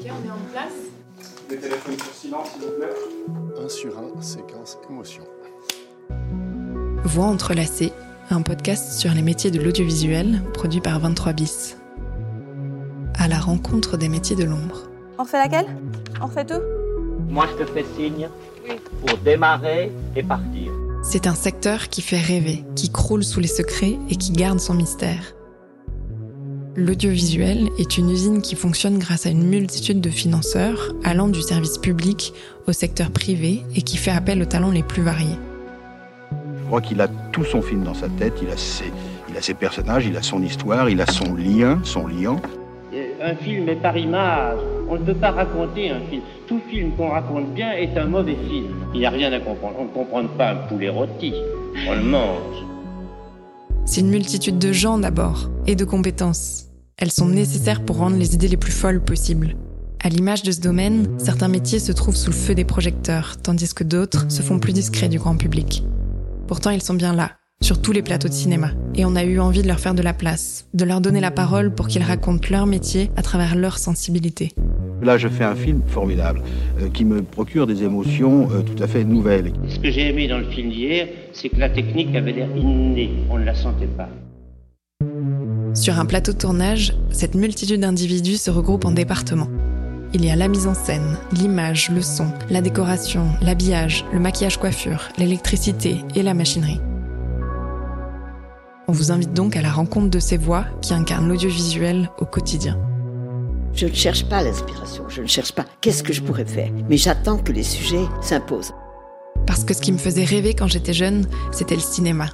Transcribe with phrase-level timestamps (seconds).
[0.00, 0.72] Ok, on est en place.
[1.50, 3.64] Les téléphones sur silence, s'il vous plaît.
[3.64, 5.24] 1 sur 1, séquence émotion.
[7.04, 7.92] Voix entrelacées,
[8.30, 11.76] un podcast sur les métiers de l'audiovisuel produit par 23 bis.
[13.18, 14.88] À la rencontre des métiers de l'ombre.
[15.18, 15.66] On fait laquelle?
[16.22, 16.62] On fait tout?
[17.28, 18.28] Moi, je te fais signe
[19.06, 20.72] pour démarrer et partir.
[21.02, 24.74] C'est un secteur qui fait rêver, qui croule sous les secrets et qui garde son
[24.74, 25.34] mystère.
[26.76, 31.78] L'audiovisuel est une usine qui fonctionne grâce à une multitude de financeurs allant du service
[31.78, 32.32] public
[32.68, 35.36] au secteur privé et qui fait appel aux talents les plus variés.
[36.30, 38.92] Je crois qu'il a tout son film dans sa tête, il a ses,
[39.28, 42.40] il a ses personnages, il a son histoire, il a son lien, son liant.
[43.20, 44.58] Un film est par image.
[44.88, 46.22] On ne peut pas raconter un film.
[46.46, 48.74] Tout film qu'on raconte bien est un mauvais film.
[48.94, 49.74] Il n'y a rien à comprendre.
[49.78, 51.34] On ne comprend pas un poulet rôti.
[51.88, 52.69] On le mange.
[53.90, 56.66] C'est une multitude de gens d'abord, et de compétences.
[56.96, 59.56] Elles sont nécessaires pour rendre les idées les plus folles possibles.
[59.98, 63.74] À l'image de ce domaine, certains métiers se trouvent sous le feu des projecteurs, tandis
[63.74, 65.82] que d'autres se font plus discrets du grand public.
[66.46, 67.32] Pourtant, ils sont bien là,
[67.64, 68.70] sur tous les plateaux de cinéma.
[68.94, 71.32] Et on a eu envie de leur faire de la place, de leur donner la
[71.32, 74.54] parole pour qu'ils racontent leur métier à travers leur sensibilité.
[75.02, 76.42] Là, je fais un film formidable
[76.80, 79.52] euh, qui me procure des émotions euh, tout à fait nouvelles.
[79.68, 83.10] Ce que j'ai aimé dans le film d'hier, c'est que la technique avait l'air innée.
[83.30, 84.08] On ne la sentait pas.
[85.74, 89.48] Sur un plateau de tournage, cette multitude d'individus se regroupe en départements.
[90.12, 94.58] Il y a la mise en scène, l'image, le son, la décoration, l'habillage, le maquillage
[94.58, 96.80] coiffure, l'électricité et la machinerie.
[98.88, 102.76] On vous invite donc à la rencontre de ces voix qui incarnent l'audiovisuel au quotidien.
[103.74, 106.96] Je ne cherche pas l'inspiration, je ne cherche pas qu'est-ce que je pourrais faire, mais
[106.96, 108.72] j'attends que les sujets s'imposent.
[109.46, 112.26] Parce que ce qui me faisait rêver quand j'étais jeune, c'était le cinéma,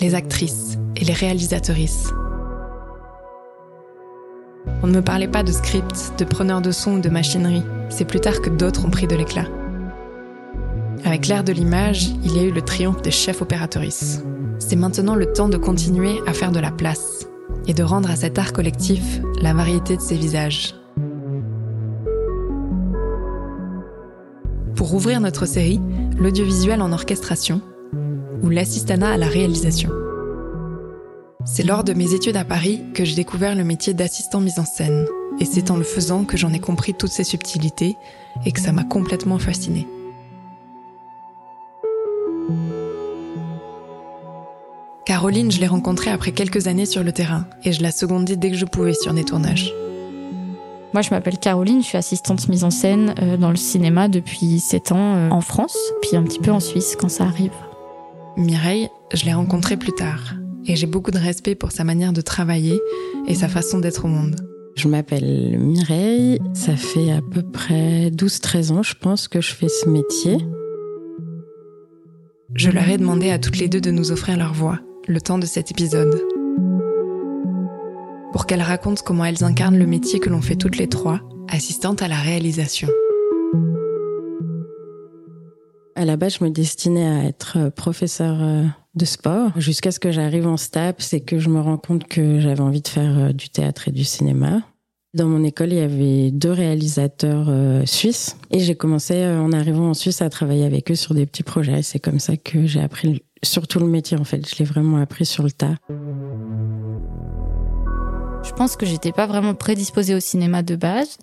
[0.00, 2.10] les actrices et les réalisatrices.
[4.82, 7.62] On ne me parlait pas de script, de preneur de son ou de machinerie.
[7.90, 9.46] C'est plus tard que d'autres ont pris de l'éclat.
[11.04, 14.22] Avec l'ère de l'image, il y a eu le triomphe des chefs opératrices.
[14.58, 17.26] C'est maintenant le temps de continuer à faire de la place
[17.66, 20.74] et de rendre à cet art collectif la variété de ses visages.
[24.76, 25.80] Pour ouvrir notre série,
[26.18, 27.60] l'audiovisuel en orchestration
[28.42, 29.90] ou l'assistanat à la réalisation.
[31.44, 34.64] C'est lors de mes études à Paris que j'ai découvert le métier d'assistant mise en
[34.64, 35.06] scène,
[35.38, 37.96] et c'est en le faisant que j'en ai compris toutes ses subtilités
[38.44, 39.86] et que ça m'a complètement fascinée.
[45.06, 48.50] Caroline, je l'ai rencontrée après quelques années sur le terrain et je la secondais dès
[48.50, 49.72] que je pouvais sur des tournages.
[50.94, 54.60] Moi, je m'appelle Caroline, je suis assistante mise en scène euh, dans le cinéma depuis
[54.60, 57.50] 7 ans euh, en France, puis un petit peu en Suisse quand ça arrive.
[58.36, 60.34] Mireille, je l'ai rencontrée plus tard
[60.66, 62.80] et j'ai beaucoup de respect pour sa manière de travailler
[63.26, 64.36] et sa façon d'être au monde.
[64.76, 69.68] Je m'appelle Mireille, ça fait à peu près 12-13 ans, je pense, que je fais
[69.68, 70.38] ce métier.
[72.54, 74.78] Je leur ai demandé à toutes les deux de nous offrir leur voix,
[75.08, 76.20] le temps de cet épisode.
[78.34, 82.02] Pour qu'elles racontent comment elles incarnent le métier que l'on fait toutes les trois, assistantes
[82.02, 82.88] à la réalisation.
[85.94, 88.38] À la base, je me destinais à être professeur
[88.96, 92.40] de sport jusqu'à ce que j'arrive en STAP, c'est que je me rends compte que
[92.40, 94.62] j'avais envie de faire du théâtre et du cinéma.
[95.14, 99.94] Dans mon école, il y avait deux réalisateurs suisses et j'ai commencé en arrivant en
[99.94, 101.82] Suisse à travailler avec eux sur des petits projets.
[101.82, 104.44] C'est comme ça que j'ai appris surtout le métier en fait.
[104.48, 105.76] Je l'ai vraiment appris sur le tas.
[108.44, 111.16] Je pense que j'étais pas vraiment prédisposée au cinéma de base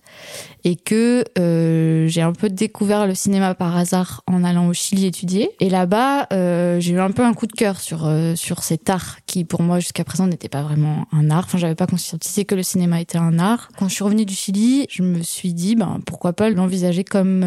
[0.63, 5.05] et que euh, j'ai un peu découvert le cinéma par hasard en allant au Chili
[5.05, 5.51] étudier.
[5.59, 8.89] Et là-bas, euh, j'ai eu un peu un coup de cœur sur euh, sur cet
[8.89, 11.45] art qui, pour moi, jusqu'à présent, n'était pas vraiment un art.
[11.45, 13.69] Enfin, j'avais pas conscientisé que le cinéma était un art.
[13.77, 17.45] Quand je suis revenue du Chili, je me suis dit, ben pourquoi pas l'envisager comme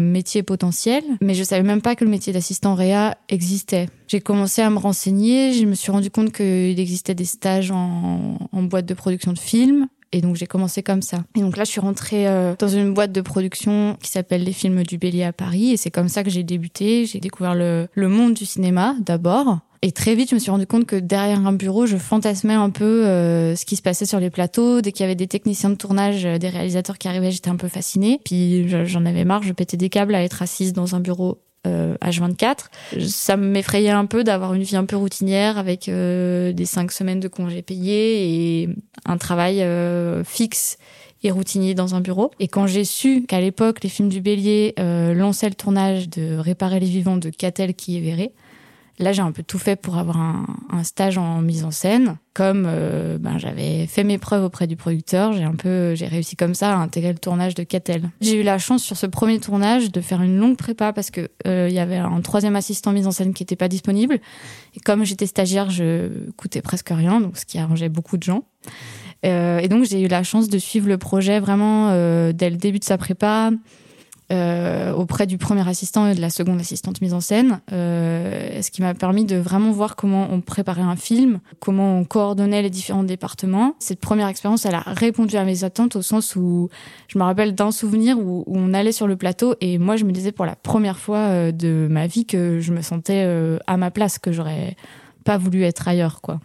[0.00, 1.02] métier potentiel.
[1.20, 3.88] Mais je savais même pas que le métier d'assistant réa existait.
[4.08, 8.36] J'ai commencé à me renseigner, je me suis rendu compte qu'il existait des stages en,
[8.52, 9.86] en boîte de production de films.
[10.12, 11.24] Et donc j'ai commencé comme ça.
[11.36, 14.52] Et donc là, je suis rentrée euh, dans une boîte de production qui s'appelle Les
[14.52, 15.72] Films du Bélier à Paris.
[15.72, 17.06] Et c'est comme ça que j'ai débuté.
[17.06, 19.60] J'ai découvert le, le monde du cinéma d'abord.
[19.84, 22.70] Et très vite, je me suis rendu compte que derrière un bureau, je fantasmais un
[22.70, 24.80] peu euh, ce qui se passait sur les plateaux.
[24.80, 27.56] Dès qu'il y avait des techniciens de tournage, euh, des réalisateurs qui arrivaient, j'étais un
[27.56, 28.20] peu fascinée.
[28.24, 31.94] Puis j'en avais marre, je pétais des câbles à être assise dans un bureau euh,
[32.02, 32.66] H24.
[33.06, 37.20] Ça m'effrayait un peu d'avoir une vie un peu routinière avec euh, des cinq semaines
[37.20, 38.68] de congés payés et
[39.04, 40.78] un travail euh, fixe
[41.24, 42.30] et routinier dans un bureau.
[42.40, 46.36] Et quand j'ai su qu'à l'époque, les films du Bélier euh, lançaient le tournage de
[46.36, 48.32] Réparer les vivants de Catel qui est verré,
[49.02, 52.18] Là, j'ai un peu tout fait pour avoir un, stage en mise en scène.
[52.34, 56.36] Comme euh, ben, j'avais fait mes preuves auprès du producteur, j'ai un peu, j'ai réussi
[56.36, 58.10] comme ça à intégrer le tournage de Catel.
[58.20, 61.28] J'ai eu la chance sur ce premier tournage de faire une longue prépa parce que
[61.46, 64.20] euh, il y avait un troisième assistant mise en scène qui n'était pas disponible.
[64.76, 68.44] Et comme j'étais stagiaire, je coûtais presque rien, donc ce qui arrangeait beaucoup de gens.
[69.26, 71.90] Euh, et donc j'ai eu la chance de suivre le projet vraiment
[72.32, 73.50] dès le début de sa prépa,
[74.32, 78.70] euh, auprès du premier assistant et de la seconde assistante mise en scène, euh, ce
[78.70, 82.70] qui m'a permis de vraiment voir comment on préparait un film, comment on coordonnait les
[82.70, 83.74] différents départements.
[83.78, 86.70] Cette première expérience, elle a répondu à mes attentes au sens où
[87.08, 90.04] je me rappelle d'un souvenir où, où on allait sur le plateau et moi je
[90.04, 93.58] me disais pour la première fois euh, de ma vie que je me sentais euh,
[93.66, 94.76] à ma place, que j'aurais
[95.24, 96.40] pas voulu être ailleurs, quoi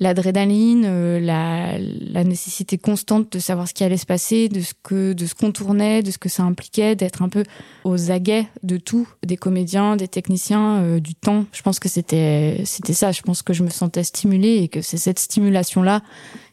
[0.00, 4.72] l'adrénaline, euh, la, la, nécessité constante de savoir ce qui allait se passer, de ce
[4.82, 7.44] que de ce qu'on tournait, de ce que ça impliquait, d'être un peu
[7.84, 11.46] aux aguets de tout, des comédiens, des techniciens, euh, du temps.
[11.52, 13.12] Je pense que c'était c'était ça.
[13.12, 16.02] Je pense que je me sentais stimulée et que c'est cette stimulation là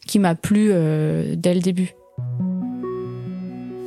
[0.07, 1.93] qui m'a plu euh, dès le début.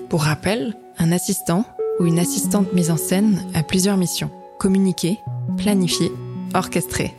[0.08, 1.64] Pour rappel, un assistant
[2.00, 5.18] ou une assistante mise en scène a plusieurs missions communiquer,
[5.56, 6.12] planifier,
[6.54, 7.14] orchestrer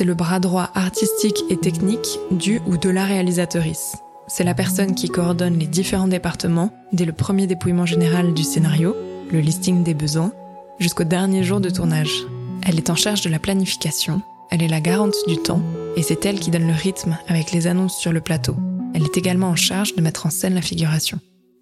[0.00, 3.98] c'est le bras droit artistique et technique du ou de la réalisatrice.
[4.28, 8.96] C'est la personne qui coordonne les différents départements, dès le premier dépouillement général du scénario,
[9.30, 10.32] le listing des besoins,
[10.78, 12.24] jusqu'au dernier jour de tournage.
[12.66, 15.60] Elle est en charge de la planification, elle est la garante du temps,
[15.96, 18.56] et c'est elle qui donne le rythme avec les annonces sur le plateau.
[18.94, 21.18] Elle est également en charge de mettre en scène la figuration.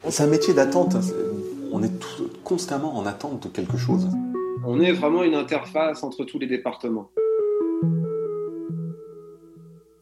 [0.08, 0.94] C'est un métier d'attente.
[1.72, 4.08] On est tout, constamment en attente de quelque chose.
[4.64, 7.10] On est vraiment une interface entre tous les départements.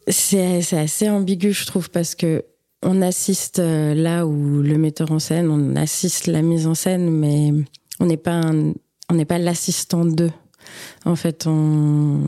[0.09, 2.45] C'est assez ambigu, je trouve, parce que
[2.83, 7.11] on assiste euh, là où le metteur en scène, on assiste la mise en scène,
[7.11, 7.53] mais
[7.99, 8.73] on n'est pas un,
[9.11, 10.31] on n'est pas l'assistant d'eux.
[11.05, 12.21] En fait, on,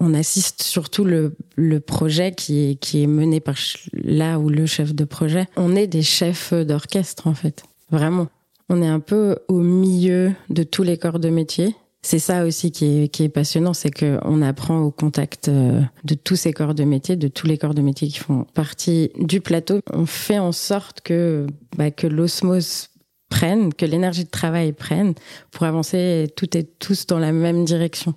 [0.00, 3.56] on assiste surtout le, le projet qui est, qui est mené par
[3.92, 5.46] là où le chef de projet.
[5.56, 7.64] On est des chefs d'orchestre, en fait.
[7.90, 8.28] Vraiment.
[8.68, 12.70] On est un peu au milieu de tous les corps de métier c'est ça aussi
[12.70, 16.74] qui est, qui est passionnant, c'est qu'on apprend au contact euh, de tous ces corps
[16.74, 19.80] de métier, de tous les corps de métier qui font partie du plateau.
[19.92, 21.46] On fait en sorte que,
[21.76, 22.88] bah, que l'osmose
[23.28, 25.14] prenne, que l'énergie de travail prenne
[25.50, 28.14] pour avancer tout et tous dans la même direction.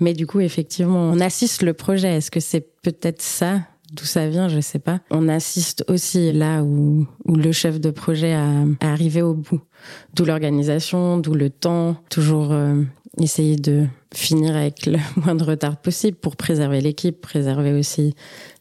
[0.00, 2.16] Mais du coup, effectivement, on assiste le projet.
[2.16, 3.60] Est-ce que c'est peut-être ça?
[3.92, 5.00] D'où ça vient, je sais pas.
[5.10, 9.60] On assiste aussi là où, où le chef de projet a, a arrivé au bout.
[10.14, 12.82] D'où l'organisation, d'où le temps, toujours euh,
[13.18, 18.14] essayer de finir avec le moins de retard possible pour préserver l'équipe, préserver aussi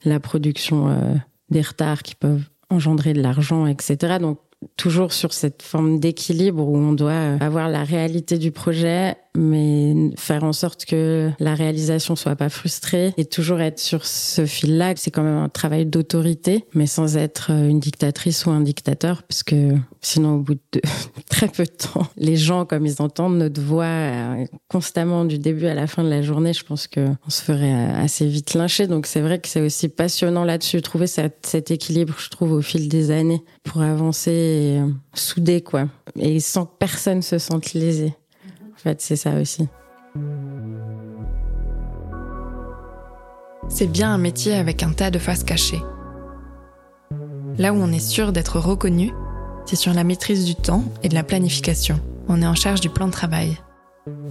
[0.05, 1.15] la production euh,
[1.49, 4.17] des retards qui peuvent engendrer de l'argent, etc.
[4.19, 4.39] Donc
[4.77, 10.43] toujours sur cette forme d'équilibre où on doit avoir la réalité du projet, mais faire
[10.43, 14.93] en sorte que la réalisation soit pas frustrée et toujours être sur ce fil-là.
[14.95, 19.43] C'est quand même un travail d'autorité, mais sans être une dictatrice ou un dictateur, parce
[19.43, 20.81] que sinon, au bout de
[21.29, 25.67] très peu de temps, les gens, comme ils entendent notre voix euh, constamment du début
[25.67, 28.87] à la fin de la journée, je pense que on se ferait assez vite lyncher.
[28.87, 32.89] Donc c'est vrai que c'est aussi passionnant là-dessus, trouver cet, équilibre, je trouve, au fil
[32.89, 35.87] des années pour avancer et, euh, soudé, quoi.
[36.17, 38.13] Et sans que personne se sente lésé.
[38.81, 39.67] Fait, c'est ça aussi.
[43.67, 45.81] C'est bien un métier avec un tas de faces cachées.
[47.57, 49.11] Là où on est sûr d'être reconnu,
[49.65, 51.99] c'est sur la maîtrise du temps et de la planification.
[52.29, 53.57] On est en charge du plan de travail.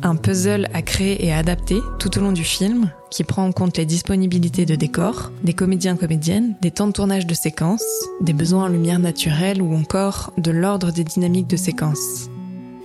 [0.02, 3.52] Un puzzle à créer et à adapter tout au long du film qui prend en
[3.52, 7.84] compte les disponibilités de décors, des comédiens-comédiennes, des temps de tournage de séquences,
[8.22, 12.30] des besoins en lumière naturelle ou encore de l'ordre des dynamiques de séquences.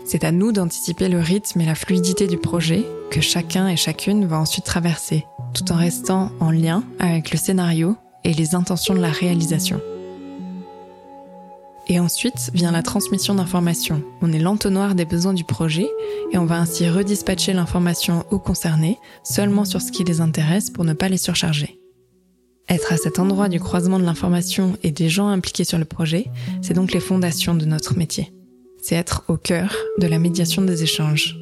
[0.05, 4.25] C'est à nous d'anticiper le rythme et la fluidité du projet que chacun et chacune
[4.25, 8.99] va ensuite traverser, tout en restant en lien avec le scénario et les intentions de
[8.99, 9.79] la réalisation.
[11.87, 14.03] Et ensuite vient la transmission d'informations.
[14.21, 15.87] On est l'entonnoir des besoins du projet
[16.31, 20.85] et on va ainsi redispatcher l'information aux concernés seulement sur ce qui les intéresse pour
[20.85, 21.79] ne pas les surcharger.
[22.69, 26.27] Être à cet endroit du croisement de l'information et des gens impliqués sur le projet,
[26.61, 28.33] c'est donc les fondations de notre métier.
[28.83, 31.37] C'est être au cœur de la médiation des échanges.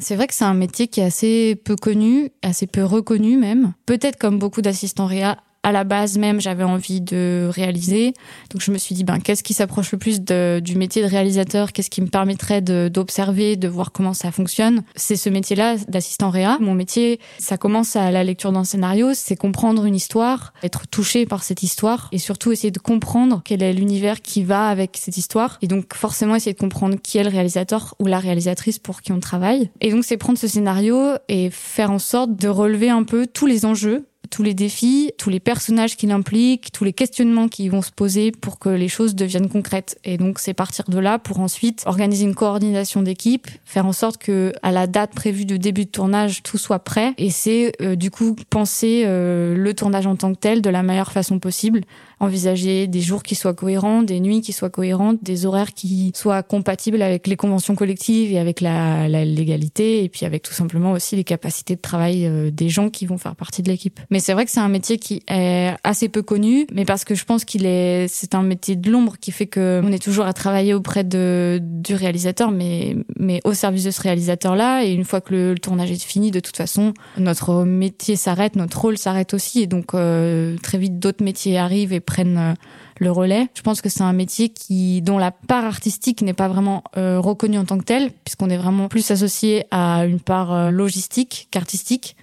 [0.00, 3.74] C'est vrai que c'est un métier qui est assez peu connu, assez peu reconnu même.
[3.86, 8.14] Peut-être comme beaucoup d'assistants réa à la base même j'avais envie de réaliser.
[8.50, 11.06] Donc je me suis dit ben qu'est-ce qui s'approche le plus de, du métier de
[11.06, 14.82] réalisateur, qu'est-ce qui me permettrait d'observer, de, voir comment ça fonctionne?
[14.96, 16.58] C'est ce métier-là d'assistant réa.
[16.60, 21.26] Mon métier, ça commence à la lecture d'un scénario, c'est comprendre une histoire, être touché
[21.26, 25.16] par cette histoire et surtout essayer de comprendre quel est l'univers qui va avec cette
[25.16, 29.02] histoire et donc forcément essayer de comprendre qui est le réalisateur ou la réalisatrice pour
[29.02, 29.70] qui on travaille.
[29.80, 33.46] Et donc c'est prendre ce scénario et faire en sorte de relever un peu tous
[33.46, 37.82] les enjeux tous les défis, tous les personnages qui l'impliquent, tous les questionnements qui vont
[37.82, 39.98] se poser pour que les choses deviennent concrètes.
[40.04, 44.18] Et donc c'est partir de là pour ensuite organiser une coordination d'équipe, faire en sorte
[44.18, 47.14] que à la date prévue de début de tournage tout soit prêt.
[47.18, 50.82] Et c'est euh, du coup penser euh, le tournage en tant que tel de la
[50.82, 51.80] meilleure façon possible
[52.20, 56.42] envisager des jours qui soient cohérents, des nuits qui soient cohérentes, des horaires qui soient
[56.42, 60.92] compatibles avec les conventions collectives et avec la, la légalité, et puis avec tout simplement
[60.92, 63.98] aussi les capacités de travail euh, des gens qui vont faire partie de l'équipe.
[64.10, 67.14] Mais c'est vrai que c'est un métier qui est assez peu connu, mais parce que
[67.14, 70.26] je pense qu'il est, c'est un métier de l'ombre qui fait que on est toujours
[70.26, 74.84] à travailler auprès de du réalisateur, mais mais au service de ce réalisateur-là.
[74.84, 78.80] Et une fois que le, tournage est fini, de toute façon, notre métier s'arrête, notre
[78.80, 82.54] rôle s'arrête aussi, et donc euh, très vite d'autres métiers arrivent et prennent euh,
[82.98, 83.48] le relais.
[83.54, 87.20] Je pense que c'est un métier qui, dont la part artistique n'est pas vraiment euh,
[87.20, 91.48] reconnue en tant que telle, puisqu'on est vraiment plus associé à une part euh, logistique
[91.50, 92.16] qu'artistique.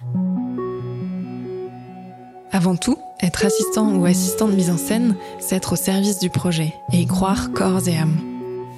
[2.52, 6.30] Avant tout, être assistant ou assistant de mise en scène, c'est être au service du
[6.30, 8.16] projet et y croire corps et âme.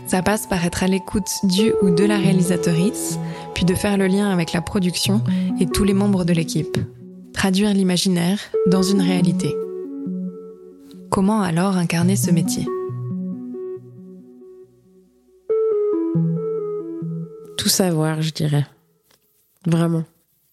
[0.07, 3.19] Ça passe par être à l'écoute du ou de la réalisatrice,
[3.55, 5.23] puis de faire le lien avec la production
[5.61, 6.79] et tous les membres de l'équipe.
[7.33, 9.55] Traduire l'imaginaire dans une réalité.
[11.11, 12.65] Comment alors incarner ce métier?
[17.59, 18.65] Tout savoir, je dirais.
[19.67, 20.05] Vraiment.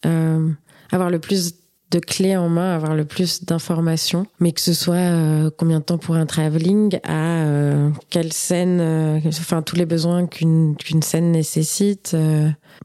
[0.08, 0.50] Euh,
[0.92, 1.54] avoir le plus
[1.92, 5.86] de clés en main, avoir le plus d'informations, mais que ce soit euh, combien de
[5.86, 11.32] temps pour un travelling, à euh, quelle scène, enfin tous les besoins qu'une qu'une scène
[11.32, 12.18] nécessite.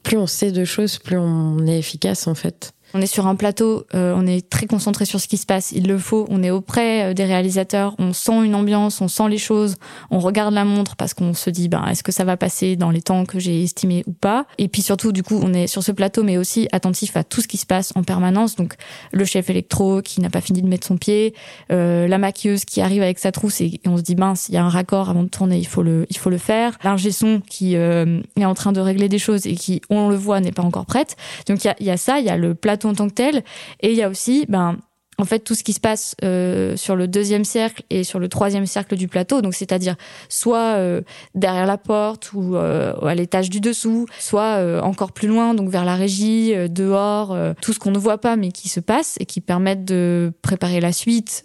[0.02, 2.74] Plus on sait de choses, plus on est efficace en fait.
[2.94, 5.72] On est sur un plateau, euh, on est très concentré sur ce qui se passe,
[5.72, 9.28] il le faut, on est auprès euh, des réalisateurs, on sent une ambiance, on sent
[9.30, 9.76] les choses,
[10.10, 12.90] on regarde la montre parce qu'on se dit ben est-ce que ça va passer dans
[12.90, 14.46] les temps que j'ai estimé ou pas?
[14.58, 17.40] Et puis surtout du coup, on est sur ce plateau mais aussi attentif à tout
[17.40, 18.56] ce qui se passe en permanence.
[18.56, 18.74] Donc
[19.10, 21.34] le chef électro qui n'a pas fini de mettre son pied,
[21.70, 24.58] euh, la maquilleuse qui arrive avec sa trousse et, on se dit ben s'il y
[24.58, 26.78] a un raccord avant de tourner, il faut le il faut le faire.
[26.84, 30.16] L'ingé son qui euh, est en train de régler des choses et qui on le
[30.16, 31.16] voit n'est pas encore prête.
[31.48, 33.14] Donc il y a, y a ça, il y a le plateau en tant que
[33.14, 33.44] tel.
[33.80, 34.78] Et il y a aussi, ben,
[35.18, 38.28] en fait, tout ce qui se passe euh, sur le deuxième cercle et sur le
[38.28, 39.94] troisième cercle du plateau, donc c'est-à-dire
[40.28, 41.02] soit euh,
[41.34, 45.84] derrière la porte ou euh, à l'étage du dessous, soit encore plus loin, donc vers
[45.84, 49.40] la régie, dehors, tout ce qu'on ne voit pas mais qui se passe et qui
[49.40, 51.44] permettent de préparer la suite.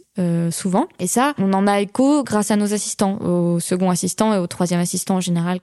[0.51, 4.37] souvent et ça on en a écho grâce à nos assistants au second assistant et
[4.37, 5.59] au troisième assistant en général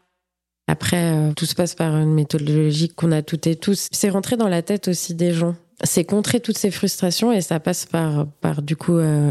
[0.68, 3.88] Après, tout se passe par une méthodologie qu'on a toutes et tous.
[3.90, 5.54] C'est rentrer dans la tête aussi des gens.
[5.84, 9.30] C'est contrer toutes ces frustrations et ça passe par, par du coup, euh,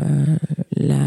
[0.76, 0.98] la,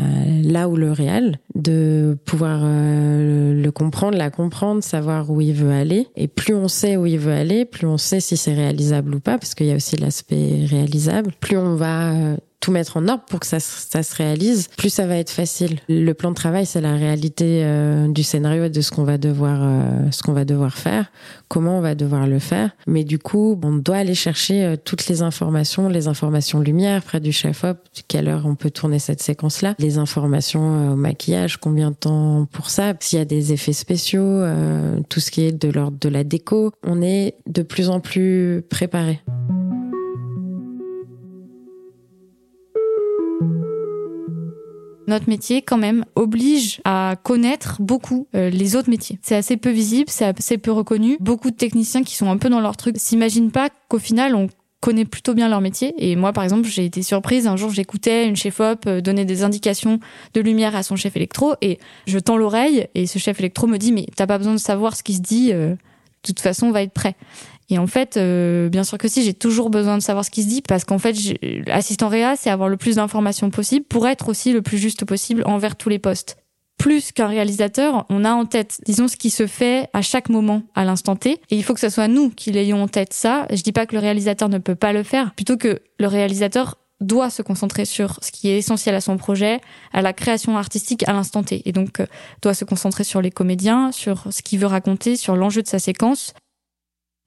[0.43, 5.73] là où le réel, de pouvoir euh, le comprendre, la comprendre, savoir où il veut
[5.73, 6.09] aller.
[6.17, 9.21] Et plus on sait où il veut aller, plus on sait si c'est réalisable ou
[9.21, 11.33] pas, parce qu'il y a aussi l'aspect réalisable.
[11.41, 14.67] Plus on va euh, tout mettre en ordre pour que ça, se- ça se réalise,
[14.77, 15.79] plus ça va être facile.
[15.89, 19.19] Le plan de travail, c'est la réalité euh, du scénario et de ce qu'on va
[19.19, 21.07] devoir, euh, ce qu'on va devoir faire,
[21.47, 22.71] comment on va devoir le faire.
[22.89, 27.21] Mais du coup, on doit aller chercher euh, toutes les informations, les informations lumière près
[27.21, 31.91] du chef-op, quelle heure on peut tourner cette séquence-là, les informations euh, au maquillage, combien
[31.93, 35.53] de temps pour ça, s'il y a des effets spéciaux, euh, tout ce qui est
[35.53, 36.73] de l'ordre de la déco.
[36.85, 39.21] On est de plus en plus préparé.
[45.09, 49.19] Notre métier quand même oblige à connaître beaucoup euh, les autres métiers.
[49.23, 51.17] C'est assez peu visible, c'est assez peu reconnu.
[51.21, 54.49] Beaucoup de techniciens qui sont un peu dans leur truc s'imaginent pas qu'au final on
[54.81, 55.95] connaît plutôt bien leur métier.
[55.99, 57.47] Et moi, par exemple, j'ai été surprise.
[57.47, 59.99] Un jour, j'écoutais une chef-op euh, donner des indications
[60.35, 63.79] de lumière à son chef électro et je tends l'oreille et ce chef électro me
[63.79, 65.79] dit, mais t'as pas besoin de savoir ce qui se dit, euh, de
[66.23, 67.17] toute façon, on va être prêt.
[67.69, 70.43] Et en fait, euh, bien sûr que si, j'ai toujours besoin de savoir ce qui
[70.43, 71.17] se dit parce qu'en fait,
[71.67, 75.43] l'assistant réa, c'est avoir le plus d'informations possible pour être aussi le plus juste possible
[75.47, 76.37] envers tous les postes.
[76.79, 80.63] Plus qu'un réalisateur, on a en tête, disons, ce qui se fait à chaque moment,
[80.75, 81.41] à l'instant T.
[81.51, 83.47] Et il faut que ce soit nous qui l'ayons en tête ça.
[83.51, 86.77] Je dis pas que le réalisateur ne peut pas le faire, plutôt que le réalisateur
[87.01, 89.61] doit se concentrer sur ce qui est essentiel à son projet,
[89.93, 91.63] à la création artistique à l'instant T.
[91.65, 92.07] Et donc, euh,
[92.43, 95.79] doit se concentrer sur les comédiens, sur ce qu'il veut raconter, sur l'enjeu de sa
[95.79, 96.35] séquence.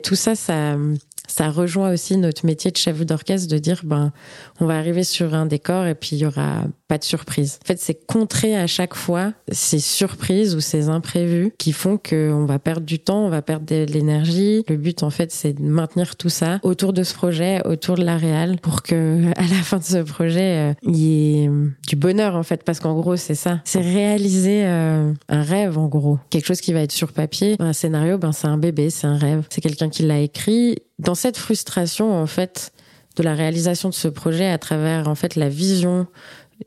[0.04, 4.12] Tout ça, ça, rejoint aussi notre métier de chef d'orchestre de dire ben
[4.60, 7.60] on va arriver sur un décor et puis il y aura pas de surprise.
[7.64, 12.34] En fait, c'est contrer à chaque fois ces surprises ou ces imprévus qui font que
[12.34, 14.64] on va perdre du temps, on va perdre de l'énergie.
[14.68, 18.04] Le but en fait, c'est de maintenir tout ça autour de ce projet, autour de
[18.04, 21.50] la réal pour que à la fin de ce projet, euh, il y ait
[21.88, 23.62] du bonheur en fait parce qu'en gros, c'est ça.
[23.66, 27.56] C'est réaliser euh, un rêve en gros, quelque chose qui va être sur papier.
[27.60, 29.46] Un scénario, ben c'est un bébé, c'est un rêve.
[29.52, 32.72] C'est quelqu'un qui l'a écrit dans cette frustration en fait
[33.16, 36.08] de la réalisation de ce projet à travers en fait la vision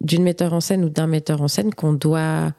[0.00, 2.52] d'une metteur en scène ou d'un metteur en scène qu'on doit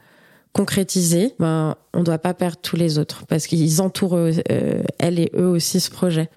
[0.53, 5.31] concrétiser, ben on doit pas perdre tous les autres parce qu'ils entourent euh, elle et
[5.35, 6.29] eux aussi ce projet.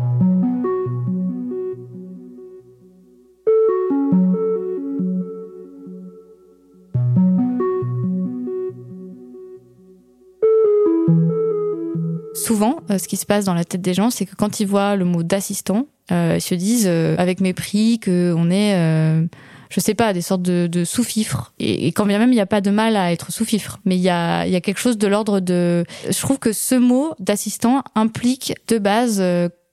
[12.46, 14.66] souvent, euh, ce qui se passe dans la tête des gens, c'est que quand ils
[14.66, 19.28] voient le mot d'assistant, euh, ils se disent euh, avec mépris qu'on est,
[19.70, 21.52] je sais pas, des sortes de, sous-fifres.
[21.58, 24.02] Et, quand bien même, il n'y a pas de mal à être sous-fifre, mais il
[24.02, 25.84] y a, y a quelque chose de l'ordre de...
[26.08, 29.20] Je trouve que ce mot d'assistant implique de base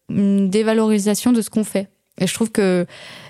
[0.09, 1.89] une dévalorisation de ce qu'on fait.
[2.19, 2.85] Et je trouve que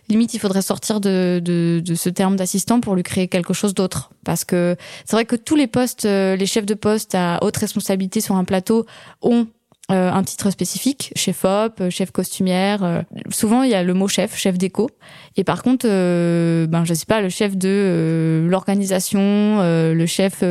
[0.10, 3.74] limite, il faudrait sortir de, de, de ce terme d'assistant pour lui créer quelque chose
[3.74, 4.12] d'autre.
[4.25, 7.55] Parce que c'est vrai que tous les postes, euh, les chefs de poste à haute
[7.58, 8.86] responsabilité sur un plateau
[9.22, 9.48] ont
[9.92, 12.86] euh, un titre spécifique, chef op, euh, chef costumière.
[12.86, 14.90] Euh, souvent, il y a le mot chef, chef déco.
[15.36, 20.44] Et par contre, ben je sais pas, le chef de l'organisation, le chef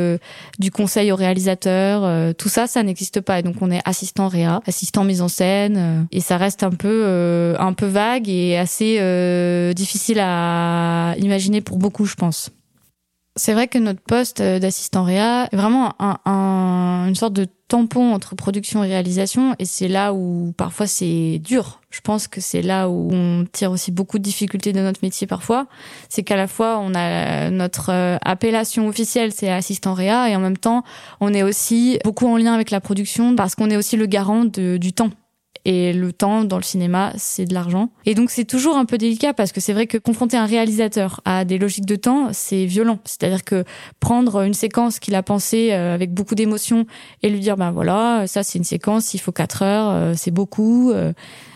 [0.58, 3.38] du conseil au réalisateur, tout ça, ça n'existe pas.
[3.38, 7.54] Et donc, on est assistant réa, assistant mise en scène, et ça reste un peu
[7.58, 8.96] un peu vague et assez
[9.72, 12.50] difficile à imaginer pour beaucoup, je pense.
[13.34, 18.12] C'est vrai que notre poste d'assistant réa est vraiment un, un, une sorte de tampon
[18.12, 21.80] entre production et réalisation et c'est là où parfois c'est dur.
[21.88, 25.26] Je pense que c'est là où on tire aussi beaucoup de difficultés de notre métier
[25.26, 25.66] parfois.
[26.10, 30.40] C'est qu'à la fois on a notre euh, appellation officielle c'est assistant réa et en
[30.40, 30.84] même temps
[31.20, 34.44] on est aussi beaucoup en lien avec la production parce qu'on est aussi le garant
[34.44, 35.10] du temps
[35.64, 37.90] et le temps dans le cinéma, c'est de l'argent.
[38.04, 41.20] Et donc c'est toujours un peu délicat parce que c'est vrai que confronter un réalisateur
[41.24, 42.98] à des logiques de temps, c'est violent.
[43.04, 43.64] C'est-à-dire que
[44.00, 46.86] prendre une séquence qu'il a pensée euh, avec beaucoup d'émotion
[47.22, 50.30] et lui dire ben voilà, ça c'est une séquence, il faut quatre heures, euh, c'est
[50.30, 50.92] beaucoup.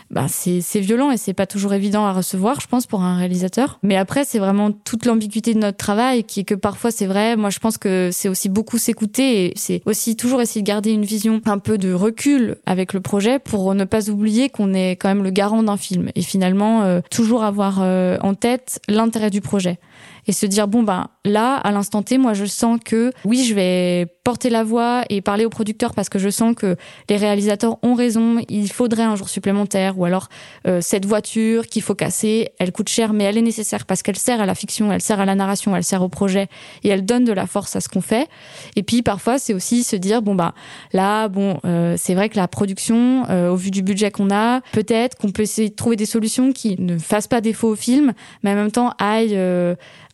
[0.09, 3.79] Bah c'est violent et c'est pas toujours évident à recevoir, je pense, pour un réalisateur.
[3.83, 7.35] Mais après, c'est vraiment toute l'ambiguïté de notre travail qui est que parfois c'est vrai.
[7.35, 10.91] Moi, je pense que c'est aussi beaucoup s'écouter et c'est aussi toujours essayer de garder
[10.91, 14.91] une vision un peu de recul avec le projet pour ne pas oublier qu'on est
[14.91, 19.29] quand même le garant d'un film et finalement euh, toujours avoir euh, en tête l'intérêt
[19.29, 19.79] du projet
[20.27, 23.53] et se dire bon ben là à l'instant T moi je sens que oui je
[23.53, 26.75] vais porter la voix et parler aux producteurs parce que je sens que
[27.09, 30.27] les réalisateurs ont raison il faudrait un jour supplémentaire ou alors
[30.67, 34.17] euh, cette voiture qu'il faut casser elle coûte cher mais elle est nécessaire parce qu'elle
[34.17, 36.47] sert à la fiction elle sert à la narration elle sert au projet
[36.83, 38.27] et elle donne de la force à ce qu'on fait.
[38.75, 40.53] Et puis parfois c'est aussi se dire bon bah
[40.93, 44.61] là bon euh, c'est vrai que la production euh, au vu du budget qu'on a
[44.71, 48.13] peut-être qu'on peut essayer de trouver des solutions qui ne fassent pas défaut au film
[48.43, 49.37] mais en même temps aillent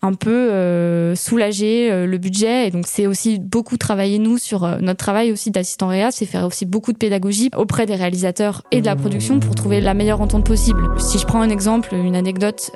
[0.04, 2.68] un peu euh, soulager euh, le budget.
[2.68, 6.26] Et donc, c'est aussi beaucoup travailler, nous, sur euh, notre travail aussi d'assistant réa, c'est
[6.26, 9.94] faire aussi beaucoup de pédagogie auprès des réalisateurs et de la production pour trouver la
[9.94, 10.82] meilleure entente possible.
[11.00, 12.72] Si je prends un exemple, une anecdote,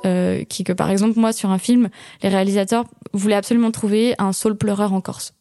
[0.48, 1.90] qui que par exemple, moi, sur un film,
[2.24, 5.34] les réalisateurs voulaient absolument trouver un saule pleureur en Corse.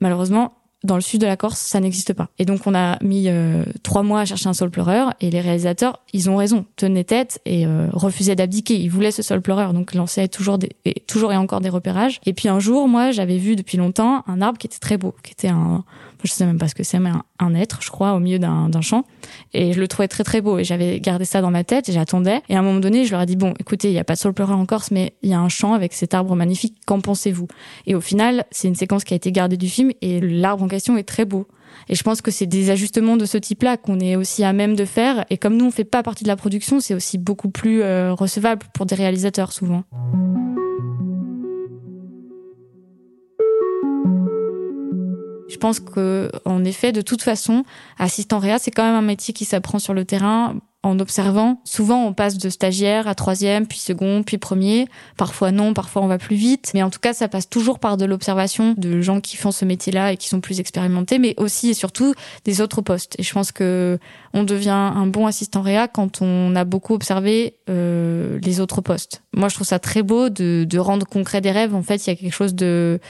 [0.00, 0.52] Malheureusement,
[0.86, 2.28] dans le sud de la Corse, ça n'existe pas.
[2.38, 5.40] Et donc on a mis euh, trois mois à chercher un sol pleureur et les
[5.40, 8.76] réalisateurs, ils ont raison, tenaient tête et euh, refusaient d'abdiquer.
[8.76, 12.20] Ils voulaient ce sol pleureur, donc lançaient toujours et, toujours et encore des repérages.
[12.24, 15.14] Et puis un jour, moi, j'avais vu depuis longtemps un arbre qui était très beau,
[15.22, 15.84] qui était un
[16.26, 18.80] je sais même pas ce que c'est, mais un, être, je crois, au milieu d'un
[18.80, 19.04] champ.
[19.54, 20.58] Et je le trouvais très très beau.
[20.58, 22.42] Et j'avais gardé ça dans ma tête et j'attendais.
[22.48, 24.14] Et à un moment donné, je leur ai dit, bon, écoutez, il n'y a pas
[24.14, 26.76] de sol pleureur en Corse, mais il y a un champ avec cet arbre magnifique.
[26.86, 27.48] Qu'en pensez-vous?
[27.86, 30.68] Et au final, c'est une séquence qui a été gardée du film et l'arbre en
[30.68, 31.46] question est très beau.
[31.88, 34.74] Et je pense que c'est des ajustements de ce type-là qu'on est aussi à même
[34.76, 35.24] de faire.
[35.30, 38.14] Et comme nous, on fait pas partie de la production, c'est aussi beaucoup plus euh,
[38.14, 39.84] recevable pour des réalisateurs souvent.
[45.56, 47.64] Je pense que, en effet, de toute façon,
[47.98, 51.62] assistant réa, c'est quand même un métier qui s'apprend sur le terrain en observant.
[51.64, 54.86] Souvent, on passe de stagiaire à troisième, puis second, puis premier.
[55.16, 56.72] Parfois non, parfois on va plus vite.
[56.74, 59.64] Mais en tout cas, ça passe toujours par de l'observation de gens qui font ce
[59.64, 62.12] métier-là et qui sont plus expérimentés, mais aussi et surtout
[62.44, 63.16] des autres postes.
[63.18, 63.98] Et je pense que
[64.34, 69.22] on devient un bon assistant réa quand on a beaucoup observé euh, les autres postes.
[69.32, 71.74] Moi, je trouve ça très beau de, de rendre concret des rêves.
[71.74, 73.00] En fait, il y a quelque chose de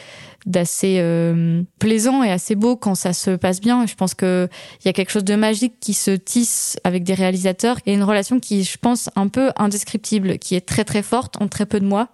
[0.47, 3.87] d'assez euh, plaisant et assez beau quand ça se passe bien.
[3.87, 4.49] Je pense que
[4.81, 8.05] il y a quelque chose de magique qui se tisse avec des réalisateurs et une
[8.05, 11.81] relation qui, je pense, un peu indescriptible, qui est très très forte en très peu
[11.81, 12.09] de mois.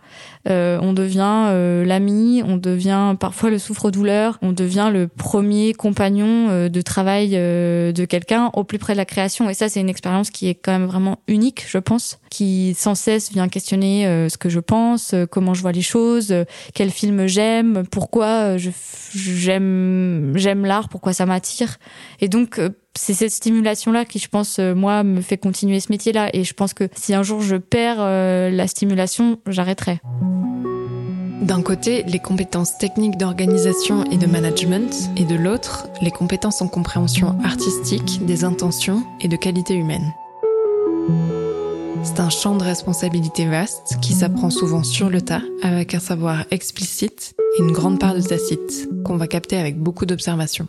[0.48, 6.48] Euh, on devient euh, l'ami, on devient parfois le souffre-douleur, on devient le premier compagnon
[6.50, 9.50] euh, de travail de quelqu'un au plus près de la création.
[9.50, 12.94] Et ça, c'est une expérience qui est quand même vraiment unique, je pense, qui sans
[12.94, 16.34] cesse vient questionner ce que je pense, comment je vois les choses,
[16.74, 18.21] quel film j'aime, pourquoi
[18.56, 18.70] je
[19.14, 21.78] j'aime j'aime l'art, pourquoi ça m'attire.
[22.20, 22.60] Et donc
[22.94, 26.30] c'est cette stimulation-là qui, je pense, moi, me fait continuer ce métier-là.
[26.34, 30.00] Et je pense que si un jour je perds la stimulation, j'arrêterai.
[31.42, 36.68] D'un côté, les compétences techniques d'organisation et de management, et de l'autre, les compétences en
[36.68, 40.12] compréhension artistique, des intentions et de qualité humaine.
[42.04, 46.44] C'est un champ de responsabilité vaste qui s'apprend souvent sur le tas, avec un savoir
[46.50, 50.66] explicite et une grande part de tacite, qu'on va capter avec beaucoup d'observation.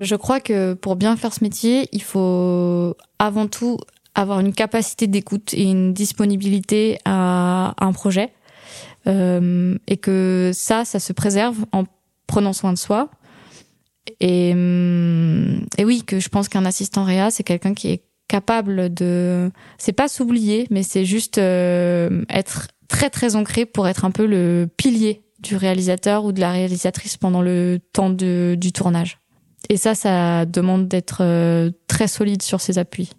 [0.00, 3.78] Je crois que pour bien faire ce métier, il faut avant tout
[4.14, 8.32] avoir une capacité d'écoute et une disponibilité à un projet.
[9.06, 11.84] Euh, et que ça, ça se préserve en
[12.26, 13.08] prenant soin de soi.
[14.20, 18.92] Et, euh, et oui, que je pense qu'un assistant réa, c'est quelqu'un qui est capable
[18.92, 19.50] de...
[19.78, 24.26] C'est pas s'oublier, mais c'est juste euh, être très très ancré pour être un peu
[24.26, 29.18] le pilier du réalisateur ou de la réalisatrice pendant le temps de, du tournage.
[29.68, 33.10] Et ça, ça demande d'être euh, très solide sur ses appuis.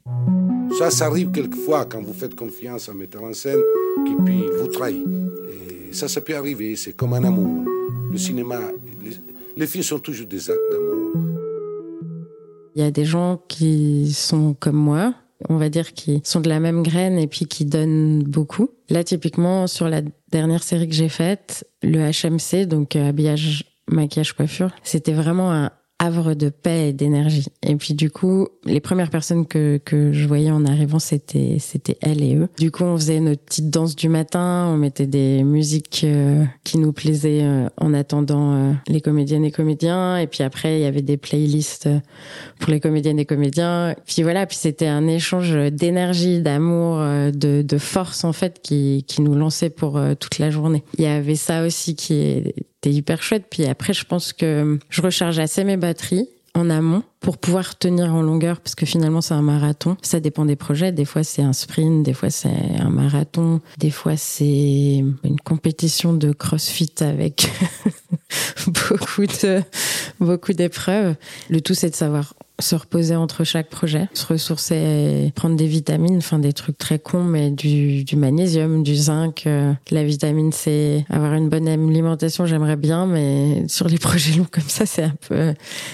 [0.78, 3.60] Ça, ça arrive quelquefois quand vous faites confiance à un metteur en scène
[4.06, 5.06] qui puis vous trahit.
[5.52, 7.66] Et ça, ça peut arriver, c'est comme un amour.
[8.12, 8.60] Le cinéma,
[9.60, 10.90] les, les films sont toujours des actes d'amour.
[12.76, 15.14] Il y a des gens qui sont comme moi,
[15.50, 18.70] on va dire qui sont de la même graine et puis qui donnent beaucoup.
[18.90, 24.34] Là, typiquement, sur la dernière série que j'ai faite, le HMC, donc euh, habillage, maquillage,
[24.34, 27.46] coiffure, c'était vraiment un, havre de paix et d'énergie.
[27.62, 31.98] Et puis du coup, les premières personnes que, que je voyais en arrivant, c'était c'était
[32.02, 32.48] elle et eux.
[32.58, 36.78] Du coup, on faisait notre petite danse du matin, on mettait des musiques euh, qui
[36.78, 40.18] nous plaisaient euh, en attendant euh, les comédiennes et comédiens.
[40.18, 41.90] Et puis après, il y avait des playlists
[42.60, 43.94] pour les comédiennes et comédiens.
[44.06, 49.22] Puis voilà, puis c'était un échange d'énergie, d'amour, de, de force en fait qui, qui
[49.22, 50.84] nous lançait pour toute la journée.
[50.98, 53.46] Il y avait ça aussi qui est c'était hyper chouette.
[53.50, 58.14] Puis après, je pense que je recharge assez mes batteries en amont pour pouvoir tenir
[58.14, 59.98] en longueur parce que finalement c'est un marathon.
[60.02, 60.92] Ça dépend des projets.
[60.92, 66.14] Des fois c'est un sprint, des fois c'est un marathon, des fois c'est une compétition
[66.14, 67.50] de crossfit avec
[68.68, 69.62] beaucoup de
[70.20, 71.16] beaucoup d'épreuves.
[71.50, 76.18] Le tout c'est de savoir se reposer entre chaque projet, se ressourcer, prendre des vitamines,
[76.18, 81.06] enfin des trucs très cons, mais du, du magnésium, du zinc, euh, la vitamine C,
[81.10, 85.16] avoir une bonne alimentation, j'aimerais bien, mais sur les projets longs comme ça, c'est un
[85.28, 85.54] peu,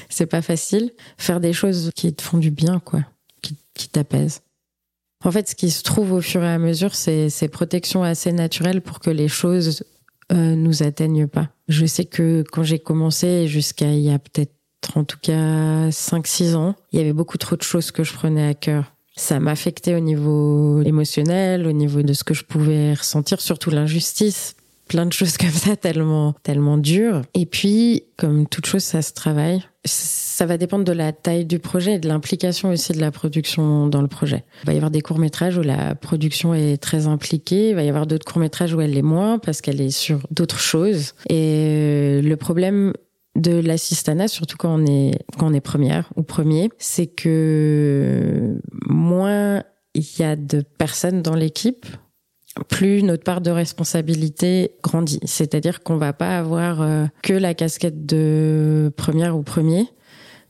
[0.09, 0.91] c'est pas facile.
[1.17, 3.01] Faire des choses qui te font du bien, quoi,
[3.41, 4.41] qui, qui t'apaisent.
[5.23, 8.31] En fait, ce qui se trouve au fur et à mesure, c'est ces protections assez
[8.31, 9.83] naturelles pour que les choses
[10.31, 11.49] euh, nous atteignent pas.
[11.67, 14.54] Je sais que quand j'ai commencé, jusqu'à il y a peut-être
[14.95, 18.47] en tout cas 5-6 ans, il y avait beaucoup trop de choses que je prenais
[18.47, 18.93] à cœur.
[19.15, 24.55] Ça m'affectait au niveau émotionnel, au niveau de ce que je pouvais ressentir, surtout l'injustice,
[24.87, 29.13] plein de choses comme ça tellement tellement dures et puis comme toute chose ça se
[29.13, 33.11] travaille ça va dépendre de la taille du projet et de l'implication aussi de la
[33.11, 34.43] production dans le projet.
[34.63, 37.89] Il va y avoir des courts-métrages où la production est très impliquée, il va y
[37.89, 41.13] avoir d'autres courts-métrages où elle l'est moins parce qu'elle est sur d'autres choses.
[41.29, 42.93] Et le problème
[43.35, 49.63] de l'assistanat, surtout quand on est quand on est première ou premier, c'est que moins
[49.93, 51.85] il y a de personnes dans l'équipe,
[52.69, 55.19] plus notre part de responsabilité grandit.
[55.23, 59.87] C'est-à-dire qu'on va pas avoir euh, que la casquette de première ou premier.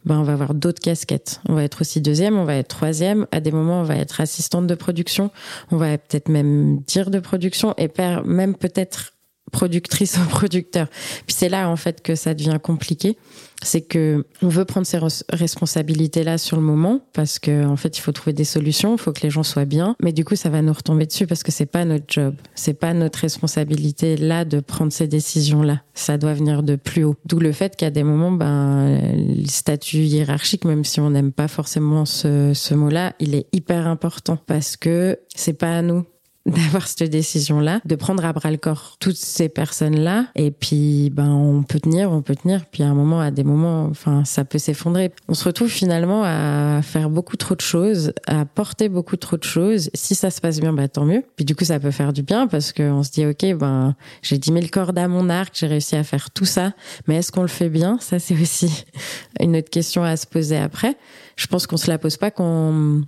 [0.06, 1.42] Ben, on va avoir d'autres casquettes.
[1.50, 3.26] On va être aussi deuxième, on va être troisième.
[3.32, 5.32] À des moments, on va être assistante de production.
[5.72, 7.90] On va peut-être même dire de production et
[8.24, 9.15] même peut-être
[9.52, 10.88] productrice ou producteur.
[11.26, 13.18] Puis c'est là en fait que ça devient compliqué,
[13.64, 17.98] c'est que on veut prendre ces responsabilités là sur le moment parce que en fait
[17.98, 20.36] il faut trouver des solutions, il faut que les gens soient bien, mais du coup
[20.36, 24.18] ça va nous retomber dessus parce que c'est pas notre job, c'est pas notre responsabilité
[24.18, 25.82] là de prendre ces décisions là.
[25.94, 27.16] Ça doit venir de plus haut.
[27.26, 31.48] D'où le fait qu'à des moments ben le statut hiérarchique même si on n'aime pas
[31.48, 36.06] forcément ce, ce mot là, il est hyper important parce que c'est pas à nous
[36.56, 40.28] d'avoir cette décision-là, de prendre à bras le corps toutes ces personnes-là.
[40.36, 42.66] Et puis, ben, on peut tenir, on peut tenir.
[42.68, 45.12] Puis à un moment, à des moments, enfin, ça peut s'effondrer.
[45.28, 49.44] On se retrouve finalement à faire beaucoup trop de choses, à porter beaucoup trop de
[49.44, 49.90] choses.
[49.96, 51.24] Si ça se passe bien, bah, tant mieux.
[51.36, 54.38] Puis du coup, ça peut faire du bien parce qu'on se dit, OK, ben, j'ai
[54.38, 56.74] 10 000 cordes à mon arc, j'ai réussi à faire tout ça.
[57.08, 57.98] Mais est-ce qu'on le fait bien?
[58.02, 58.86] Ça, c'est aussi
[59.40, 60.96] une autre question à se poser après.
[61.38, 63.02] Je pense qu'on se la pose pas quand,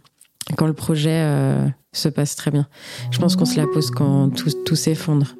[0.56, 2.68] quand le projet, euh, se passe très bien.
[3.12, 5.36] Je pense qu'on se la pose quand tout, tout s'effondre.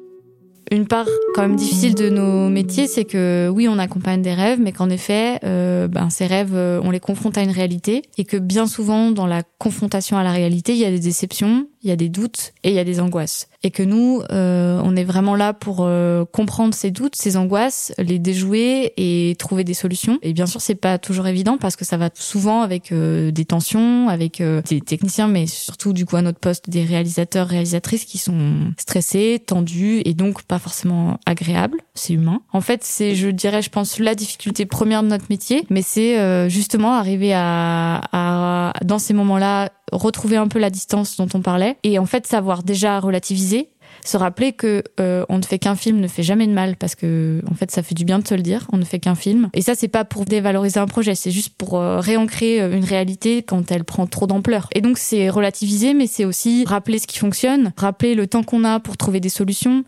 [0.70, 4.60] Une part quand même difficile de nos métiers, c'est que oui, on accompagne des rêves,
[4.60, 8.26] mais qu'en effet, euh, ben, ces rêves, euh, on les confronte à une réalité, et
[8.26, 11.88] que bien souvent, dans la confrontation à la réalité, il y a des déceptions, il
[11.88, 13.48] y a des doutes et il y a des angoisses.
[13.62, 17.92] Et que nous, euh, on est vraiment là pour euh, comprendre ces doutes, ces angoisses,
[17.98, 20.18] les déjouer et trouver des solutions.
[20.22, 23.44] Et bien sûr, c'est pas toujours évident parce que ça va souvent avec euh, des
[23.44, 28.18] tensions, avec des techniciens, mais surtout du coup à notre poste des réalisateurs, réalisatrices qui
[28.18, 31.78] sont stressés, tendus et donc pas forcément agréables.
[31.94, 32.42] C'est humain.
[32.52, 36.48] En fait, c'est, je dirais, je pense la difficulté première de notre métier, mais c'est
[36.48, 41.76] justement arriver à, à dans ces moments-là retrouver un peu la distance dont on parlait.
[41.82, 43.70] Et en fait savoir déjà relativiser
[44.04, 46.94] se rappeler que euh, on ne fait qu'un film ne fait jamais de mal parce
[46.94, 49.14] que en fait ça fait du bien de se le dire on ne fait qu'un
[49.14, 49.50] film.
[49.54, 52.84] Et ça c'est pas pour dévaloriser un projet c'est juste pour euh, réancrer euh, une
[52.84, 54.68] réalité quand elle prend trop d'ampleur.
[54.74, 58.64] Et donc c'est relativiser mais c'est aussi rappeler ce qui fonctionne rappeler le temps qu'on
[58.64, 59.84] a pour trouver des solutions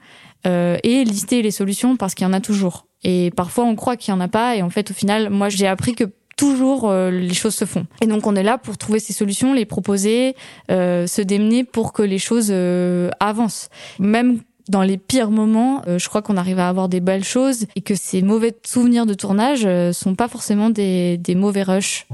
[0.47, 2.87] euh, et lister les solutions parce qu'il y en a toujours.
[3.03, 5.49] Et parfois on croit qu'il y en a pas et en fait au final moi
[5.49, 6.05] j'ai appris que
[6.41, 7.87] toujours euh, les choses se font.
[8.01, 10.35] Et donc on est là pour trouver ces solutions, les proposer,
[10.71, 13.69] euh, se démener pour que les choses euh, avancent.
[13.99, 17.81] Même dans les pires moments, je crois qu'on arrive à avoir des belles choses et
[17.81, 22.07] que ces mauvais souvenirs de tournage sont pas forcément des, des mauvais rushs.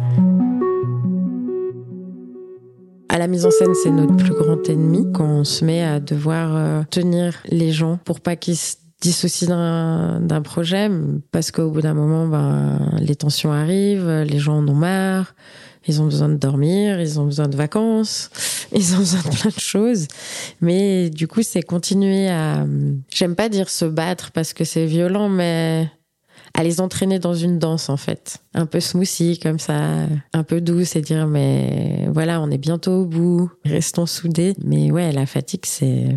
[3.11, 6.01] À la mise en scène, c'est notre plus grand ennemi quand on se met à
[6.01, 10.91] devoir tenir les gens pour pas qu'ils se dissocier d'un projet
[11.31, 15.35] parce qu'au bout d'un moment, ben, les tensions arrivent, les gens en ont marre,
[15.87, 18.31] ils ont besoin de dormir, ils ont besoin de vacances,
[18.73, 20.09] ils ont besoin de plein de choses.
[20.61, 22.67] Mais du coup, c'est continuer à,
[23.09, 25.89] j'aime pas dire se battre parce que c'est violent, mais
[26.55, 30.61] à les entraîner dans une danse en fait, un peu smoothie comme ça, un peu
[30.61, 34.55] douce et dire mais voilà, on est bientôt au bout, restons soudés.
[34.65, 36.17] Mais ouais, la fatigue c'est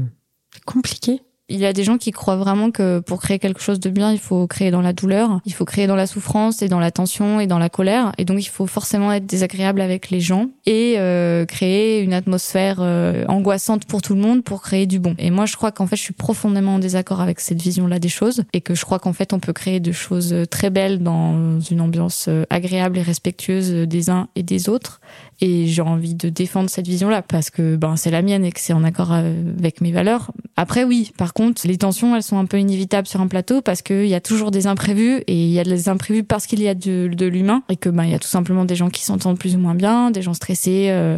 [0.65, 3.89] compliqué il y a des gens qui croient vraiment que pour créer quelque chose de
[3.89, 6.79] bien, il faut créer dans la douleur, il faut créer dans la souffrance et dans
[6.79, 8.12] la tension et dans la colère.
[8.17, 12.77] Et donc il faut forcément être désagréable avec les gens et euh, créer une atmosphère
[12.79, 15.15] euh, angoissante pour tout le monde pour créer du bon.
[15.17, 18.09] Et moi je crois qu'en fait je suis profondément en désaccord avec cette vision-là des
[18.09, 21.59] choses et que je crois qu'en fait on peut créer des choses très belles dans
[21.59, 25.01] une ambiance euh, agréable et respectueuse des uns et des autres
[25.41, 28.60] et j'ai envie de défendre cette vision-là parce que ben c'est la mienne et que
[28.60, 30.32] c'est en accord avec mes valeurs.
[30.58, 33.82] Après oui, par contre, les tensions elles sont un peu inévitables sur un plateau parce
[33.82, 36.67] qu'il y a toujours des imprévus et il y a des imprévus parce qu'il y
[36.67, 39.39] a de, l'humain et que ben il y a tout simplement des gens qui s'entendent
[39.39, 41.17] plus ou moins bien, des gens stressés, euh,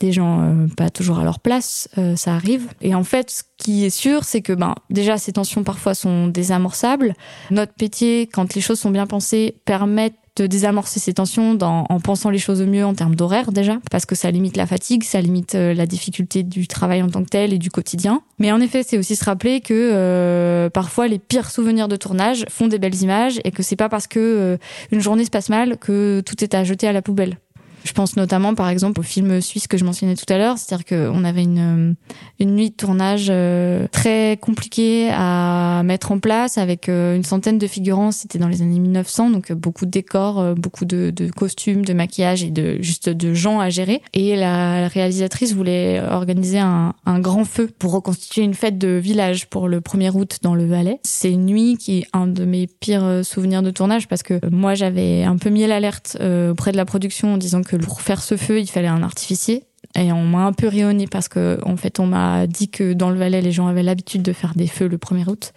[0.00, 2.68] des gens euh, pas toujours à leur place, euh, ça arrive.
[2.82, 6.28] Et en fait, ce qui est sûr, c'est que ben déjà ces tensions parfois sont
[6.28, 7.14] désamorçables.
[7.50, 12.00] Notre métier, quand les choses sont bien pensées, permettent de désamorcer ces tensions dans, en
[12.00, 15.04] pensant les choses au mieux en termes d'horaire déjà, parce que ça limite la fatigue,
[15.04, 18.22] ça limite euh, la difficulté du travail en tant que tel et du quotidien.
[18.38, 22.44] Mais en effet, c'est aussi se rappeler que euh, parfois les pires souvenirs de tournage
[22.48, 24.56] font des belles images et que c'est pas parce que euh,
[24.90, 27.38] une journée se passe mal que tout est à jeter à la poubelle.
[27.84, 30.86] Je pense notamment, par exemple, au film suisse que je mentionnais tout à l'heure, c'est-à-dire
[30.86, 31.94] qu'on avait une, euh,
[32.40, 37.58] une nuit de tournage euh, très compliquée à mettre en place avec euh, une centaine
[37.58, 38.10] de figurants.
[38.10, 42.42] C'était dans les années 1900, donc beaucoup de décors, beaucoup de, de costumes, de maquillage
[42.42, 44.00] et de juste de gens à gérer.
[44.14, 49.46] Et la réalisatrice voulait organiser un, un grand feu pour reconstituer une fête de village
[49.46, 51.00] pour le 1er août dans le Valais.
[51.02, 54.74] C'est une nuit qui est un de mes pires souvenirs de tournage parce que moi
[54.74, 56.16] j'avais un peu mis l'alerte
[56.50, 59.64] auprès de la production en disant que pour faire ce feu, il fallait un artificier.
[59.96, 63.10] Et on m'a un peu rionné parce que, en fait, on m'a dit que dans
[63.10, 65.52] le Valais, les gens avaient l'habitude de faire des feux le 1er août.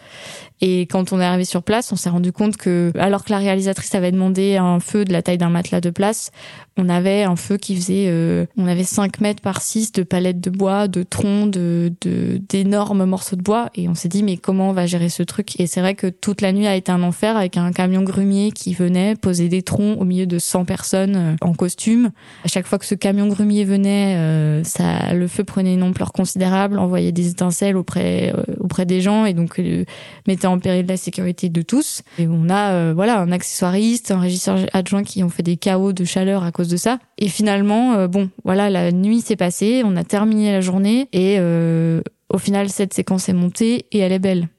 [0.61, 3.37] Et quand on est arrivé sur place, on s'est rendu compte que, alors que la
[3.37, 6.31] réalisatrice avait demandé un feu de la taille d'un matelas de place,
[6.77, 10.39] on avait un feu qui faisait, euh, on avait 5 mètres par 6 de palettes
[10.39, 13.69] de bois, de troncs, d'énormes morceaux de bois.
[13.75, 15.59] Et on s'est dit, mais comment on va gérer ce truc?
[15.59, 18.51] Et c'est vrai que toute la nuit a été un enfer avec un camion grumier
[18.51, 22.11] qui venait poser des troncs au milieu de 100 personnes euh, en costume.
[22.43, 26.11] À chaque fois que ce camion grumier venait, euh, ça, le feu prenait une ampleur
[26.11, 29.61] considérable, envoyait des étincelles auprès, auprès des gens et donc
[30.27, 32.01] mettait en péril la sécurité de tous.
[32.17, 35.93] Et on a euh, voilà un accessoiriste, un régisseur adjoint qui ont fait des chaos
[35.93, 36.99] de chaleur à cause de ça.
[37.17, 41.37] Et finalement, euh, bon, voilà, la nuit s'est passée, on a terminé la journée et
[41.39, 42.01] euh,
[42.33, 44.49] Au final, cette séquence est montée et elle est belle.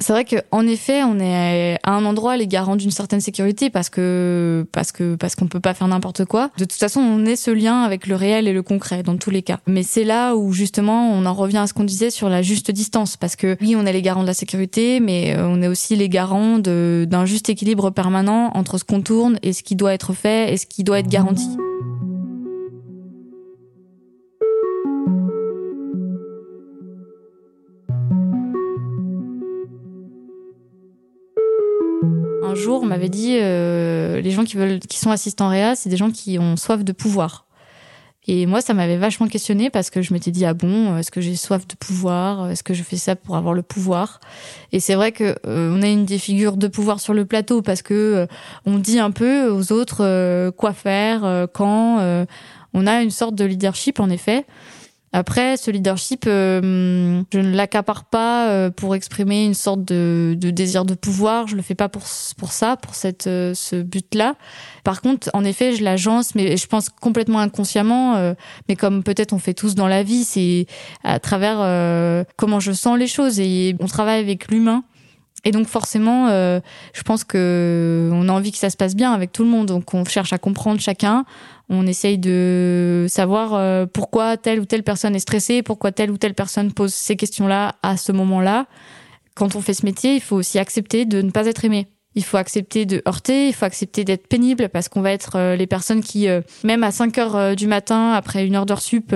[0.00, 3.90] C'est vrai qu'en effet, on est à un endroit les garants d'une certaine sécurité parce
[3.90, 6.50] que parce que parce qu'on peut pas faire n'importe quoi.
[6.56, 9.30] De toute façon, on est ce lien avec le réel et le concret dans tous
[9.30, 9.58] les cas.
[9.66, 12.70] Mais c'est là où justement on en revient à ce qu'on disait sur la juste
[12.70, 15.68] distance parce que oui, on est les garants de la sécurité, mais euh, on est
[15.68, 19.94] aussi les garants d'un juste équilibre permanent entre ce qu'on tourne et ce qui doit
[19.94, 21.48] être fait et ce qui doit être garanti.
[32.58, 35.96] Jour, on m'avait dit euh, les gens qui veulent, qui sont assistants réa, c'est des
[35.96, 37.46] gens qui ont soif de pouvoir.
[38.30, 41.22] Et moi, ça m'avait vachement questionné parce que je m'étais dit ah bon, est-ce que
[41.22, 42.50] j'ai soif de pouvoir?
[42.50, 44.20] Est-ce que je fais ça pour avoir le pouvoir?
[44.70, 47.62] Et c'est vrai que euh, on a une des figures de pouvoir sur le plateau
[47.62, 48.26] parce que euh,
[48.66, 52.26] on dit un peu aux autres euh, quoi faire, quand.
[52.74, 54.44] on a une sorte de leadership en effet.
[55.12, 60.84] Après, ce leadership, euh, je ne l'accapare pas euh, pour exprimer une sorte de, désir
[60.84, 61.46] de pouvoir.
[61.46, 62.02] Je le fais pas pour
[62.36, 64.34] pour ça, pour cette euh, ce but-là.
[64.84, 68.34] Par contre, en effet, je l'agence, mais je pense complètement inconsciemment.
[68.68, 70.66] mais comme peut-être on fait tous dans la vie, c'est
[71.04, 74.84] à travers comment je sens les choses et on travaille avec l'humain.
[75.44, 79.32] Et donc forcément, je pense que on a envie que ça se passe bien avec
[79.32, 79.66] tout le monde.
[79.66, 81.24] Donc on cherche à comprendre chacun
[81.68, 86.16] on essaye de savoir euh, pourquoi telle ou telle personne est stressée, pourquoi telle ou
[86.16, 88.66] telle personne pose ces questions-là à ce moment-là.
[89.34, 91.86] Quand on fait ce métier, il faut aussi accepter de ne pas être aimé
[92.18, 95.54] il faut accepter de heurter, il faut accepter d'être pénible parce qu'on va être euh,
[95.54, 98.82] les personnes qui, euh, même à 5 heures euh, du matin, après une heure d'heure
[98.82, 99.14] sup,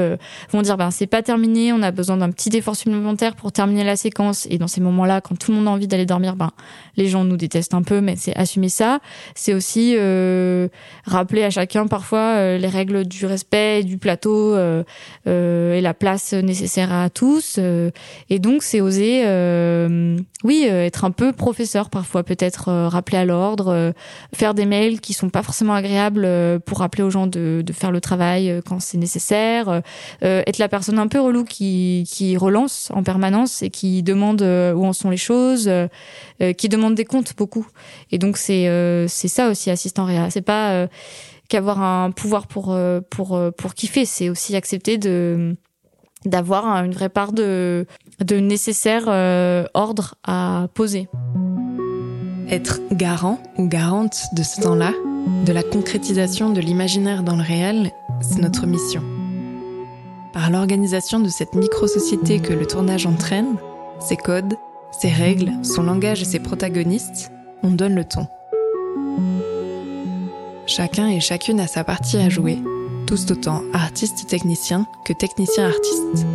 [0.53, 3.83] vont dire ben c'est pas terminé, on a besoin d'un petit effort supplémentaire pour terminer
[3.83, 4.47] la séquence.
[4.51, 6.53] Et dans ces moments-là, quand tout le monde a envie d'aller dormir, ben
[6.97, 9.01] les gens nous détestent un peu, mais c'est assumer ça.
[9.35, 9.97] C'est aussi
[11.05, 14.57] rappeler à chacun parfois les règles du respect, du plateau
[15.27, 17.59] et la place nécessaire à tous.
[17.59, 19.25] et donc c'est oser,
[20.45, 23.93] oui, être un peu professeur parfois peut-être rappeler à l'ordre, euh,
[24.35, 27.91] faire des mails qui sont pas forcément agréables euh, pour rappeler aux gens de, faire
[27.91, 29.83] le travail euh, quand c'est nécessaire,
[30.21, 34.93] être la personne un peu relou qui, relance en permanence et qui demande où en
[34.93, 35.71] sont les choses,
[36.59, 37.67] qui demande des comptes beaucoup.
[38.11, 40.31] Et donc c'est ça aussi assistant réa.
[40.31, 40.87] C'est pas
[41.49, 42.75] qu'avoir un pouvoir pour
[43.75, 44.99] kiffer, c'est aussi accepter
[46.25, 47.87] d'avoir une vraie part de
[48.31, 49.09] nécessaire
[49.75, 51.09] ordre à poser.
[52.53, 54.93] Être garant ou garante de ce temps-là,
[55.47, 59.03] de la concrétisation de l'imaginaire dans le réel, c'est notre mission.
[60.35, 63.57] Par l'organisation de cette micro-société que le tournage entraîne,
[64.01, 64.55] ses codes,
[64.91, 68.27] ses règles, son langage et ses protagonistes, on donne le ton.
[70.67, 72.59] Chacun et chacune a sa partie à jouer,
[73.07, 76.27] tous autant artistes techniciens que techniciens artistes.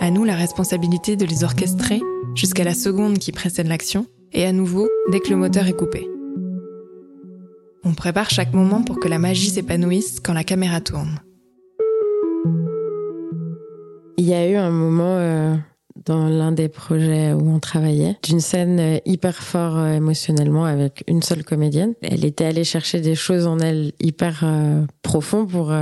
[0.00, 2.02] À nous la responsabilité de les orchestrer
[2.34, 6.08] jusqu'à la seconde qui précède l'action et à nouveau dès que le moteur est coupé.
[7.84, 11.18] On prépare chaque moment pour que la magie s'épanouisse quand la caméra tourne.
[14.18, 15.56] Il y a eu un moment euh,
[16.04, 21.04] dans l'un des projets où on travaillait d'une scène euh, hyper fort euh, émotionnellement avec
[21.06, 21.94] une seule comédienne.
[22.02, 25.72] Elle était allée chercher des choses en elle hyper euh, profond pour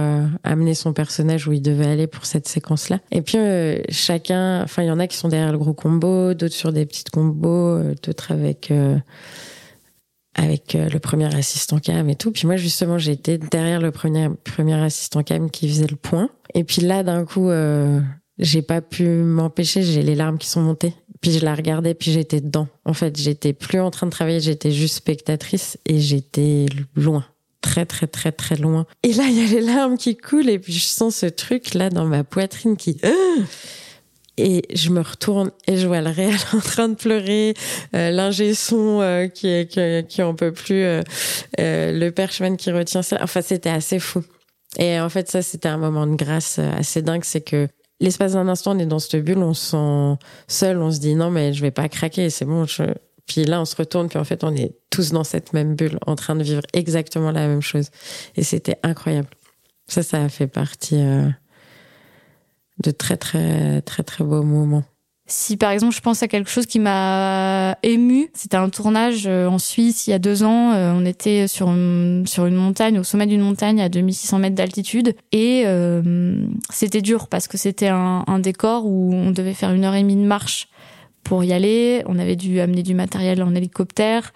[0.44, 2.99] amener son personnage où il devait aller pour cette séquence-là.
[3.11, 3.38] Et puis
[3.88, 6.87] chacun, enfin il y en a qui sont derrière le gros combo, d'autres sur des
[6.87, 8.73] petites combos, d'autres avec
[10.35, 12.31] avec le premier assistant cam et tout.
[12.33, 16.31] Puis moi justement j'étais derrière le premier premier assistant cam qui faisait le point.
[16.55, 17.51] Et puis là d'un coup
[18.40, 20.94] j'ai pas pu m'empêcher, j'ai les larmes qui sont montées.
[21.20, 22.66] Puis je la regardais, puis j'étais dedans.
[22.87, 27.26] En fait, j'étais plus en train de travailler, j'étais juste spectatrice et j'étais loin.
[27.61, 28.87] Très, très, très, très loin.
[29.03, 31.74] Et là, il y a les larmes qui coulent et puis je sens ce truc
[31.74, 32.96] là dans ma poitrine qui...
[34.38, 37.53] Et je me retourne et je vois le réel en train de pleurer,
[37.94, 41.03] euh, l'ingé son euh, qui, qui, qui en peut plus, euh,
[41.59, 43.18] euh, le perchman qui retient ça.
[43.20, 44.22] Enfin, c'était assez fou.
[44.79, 47.24] Et en fait, ça, c'était un moment de grâce assez dingue.
[47.24, 47.68] C'est que
[48.01, 51.15] l'espace d'un instant, on est dans cette bulle, on se sent seul, on se dit
[51.15, 52.65] non, mais je vais pas craquer, c'est bon.
[52.65, 52.83] Je...
[53.27, 55.99] Puis là, on se retourne, puis en fait, on est tous dans cette même bulle,
[56.07, 57.91] en train de vivre exactement la même chose.
[58.35, 59.29] Et c'était incroyable.
[59.87, 61.29] Ça, ça a fait partie euh,
[62.83, 64.85] de très, très, très, très beaux moments.
[65.31, 69.47] Si par exemple je pense à quelque chose qui m'a ému, c'était un tournage euh,
[69.47, 70.73] en Suisse il y a deux ans.
[70.73, 74.57] Euh, on était sur une, sur une montagne, au sommet d'une montagne à 2600 mètres
[74.57, 79.71] d'altitude, et euh, c'était dur parce que c'était un, un, décor où on devait faire
[79.71, 80.69] une heure et demie de marche
[81.23, 82.03] pour y aller.
[82.07, 84.33] On avait dû amener du matériel en hélicoptère.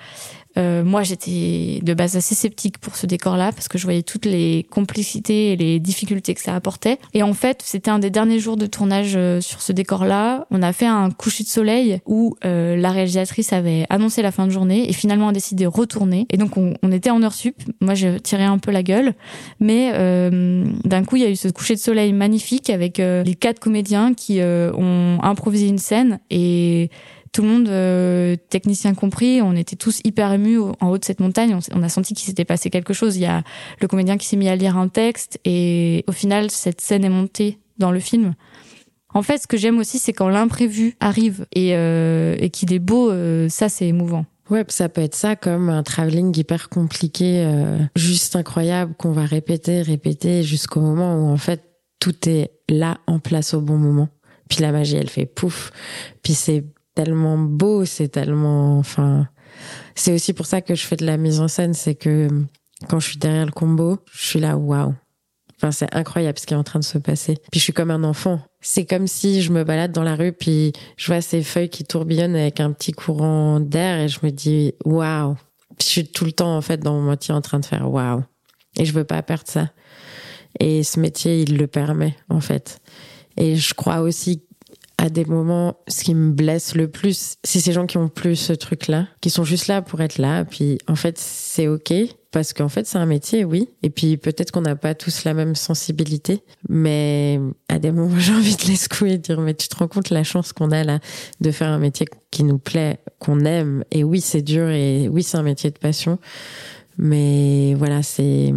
[0.56, 4.26] Euh, moi, j'étais de base assez sceptique pour ce décor-là parce que je voyais toutes
[4.26, 6.98] les complexités et les difficultés que ça apportait.
[7.12, 10.46] Et en fait, c'était un des derniers jours de tournage euh, sur ce décor-là.
[10.50, 14.46] On a fait un coucher de soleil où euh, la réalisatrice avait annoncé la fin
[14.46, 16.26] de journée et finalement a décidé de retourner.
[16.30, 17.56] Et donc, on, était en heure sup.
[17.80, 19.14] Moi, je tirais un peu la gueule.
[19.58, 23.35] Mais euh, d'un coup, il y a eu ce coucher de soleil magnifique avec les
[23.35, 26.90] quatre comédiens qui ont improvisé une scène et
[27.35, 31.18] tout le monde, euh, technicien compris, on était tous hyper émus en haut de cette
[31.18, 31.58] montagne.
[31.74, 33.16] On, a senti qu'il s'était passé quelque chose.
[33.16, 33.42] Il y a
[33.80, 37.10] le comédien qui s'est mis à lire un texte et au final, cette scène est
[37.10, 38.35] montée dans le film.
[39.14, 42.78] En fait, ce que j'aime aussi, c'est quand l'imprévu arrive et, euh, et qu'il est
[42.78, 44.26] beau, euh, ça c'est émouvant.
[44.48, 49.24] Ouais, ça peut être ça comme un travelling hyper compliqué, euh, juste incroyable qu'on va
[49.24, 51.64] répéter, répéter jusqu'au moment où en fait
[51.98, 54.08] tout est là en place au bon moment.
[54.48, 55.72] Puis la magie, elle fait pouf.
[56.22, 56.64] Puis c'est
[56.94, 59.28] tellement beau, c'est tellement, enfin,
[59.94, 62.28] c'est aussi pour ça que je fais de la mise en scène, c'est que
[62.88, 64.94] quand je suis derrière le combo, je suis là, waouh.
[65.56, 67.38] Enfin, c'est incroyable ce qui est en train de se passer.
[67.50, 68.40] Puis je suis comme un enfant.
[68.60, 71.84] C'est comme si je me balade dans la rue, puis je vois ces feuilles qui
[71.84, 75.36] tourbillonnent avec un petit courant d'air et je me dis, waouh.
[75.80, 78.22] Je suis tout le temps, en fait, dans mon métier en train de faire waouh.
[78.76, 79.70] Et je veux pas perdre ça.
[80.60, 82.80] Et ce métier, il le permet, en fait.
[83.36, 84.44] Et je crois aussi
[85.05, 88.37] à des moments, ce qui me blesse le plus, c'est ces gens qui ont plus
[88.37, 90.46] ce truc-là, qui sont juste là pour être là.
[90.46, 91.92] Puis en fait, c'est ok
[92.33, 93.69] parce qu'en fait, c'est un métier, oui.
[93.83, 97.38] Et puis peut-être qu'on n'a pas tous la même sensibilité, mais
[97.69, 100.09] à des moments, j'ai envie de les secouer et dire mais tu te rends compte
[100.09, 101.00] la chance qu'on a là
[101.42, 103.85] de faire un métier qui nous plaît, qu'on aime.
[103.90, 106.19] Et oui, c'est dur et oui, c'est un métier de passion.
[106.96, 108.55] Mais voilà, c'est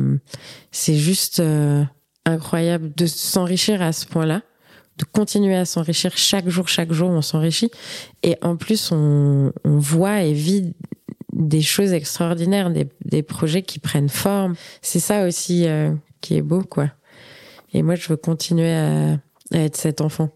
[0.72, 1.84] c'est juste euh,
[2.24, 4.43] incroyable de s'enrichir à ce point-là
[4.98, 7.72] de continuer à s'enrichir chaque jour, chaque jour, on s'enrichit.
[8.24, 10.74] Et en plus, on, voit et vit
[11.34, 14.56] des choses extraordinaires, des, projets qui prennent forme.
[14.82, 16.91] C'est ça aussi euh, qui est beau, quoi.
[17.74, 19.20] Et moi, je veux continuer à,
[19.52, 20.30] être cet enfant.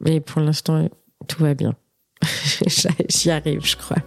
[0.00, 0.88] Mais pour l'instant,
[1.26, 1.74] tout va bien.
[3.08, 3.98] J'y arrive, je crois.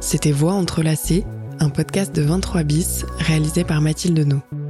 [0.00, 1.24] C'était Voix entrelacées,
[1.58, 4.65] un podcast de 23 bis réalisé par Mathilde No.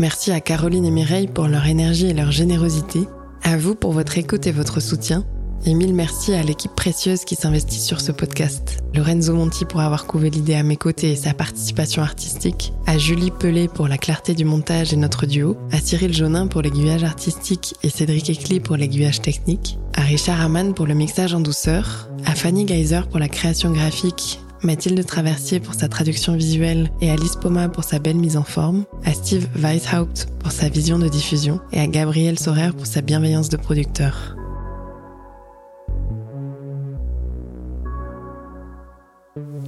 [0.00, 3.06] Merci à Caroline et Mireille pour leur énergie et leur générosité,
[3.42, 5.26] à vous pour votre écoute et votre soutien,
[5.66, 8.78] et mille merci à l'équipe précieuse qui s'investit sur ce podcast.
[8.94, 13.30] Lorenzo Monti pour avoir couvé l'idée à mes côtés et sa participation artistique, à Julie
[13.30, 17.74] Pelé pour la clarté du montage et notre duo, à Cyril Jonin pour l'aiguillage artistique
[17.82, 22.34] et Cédric Ecli pour l'aiguillage technique, à Richard Hamann pour le mixage en douceur, à
[22.34, 27.68] Fanny Geyser pour la création graphique Mathilde Traversier pour sa traduction visuelle et Alice Poma
[27.68, 31.80] pour sa belle mise en forme, à Steve Weishaupt pour sa vision de diffusion et
[31.80, 34.36] à Gabriel Sorer pour sa bienveillance de producteur.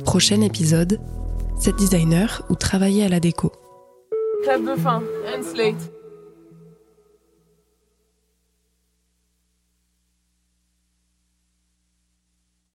[0.04, 0.98] Prochain épisode,
[1.58, 3.50] set designer ou travailler à la déco.
[4.44, 5.02] Club de fin,
[5.34, 6.01] and slate.